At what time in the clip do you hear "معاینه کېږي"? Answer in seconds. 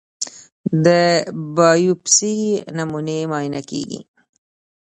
3.31-4.01